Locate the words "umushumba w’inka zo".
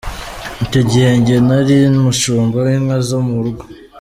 1.99-3.19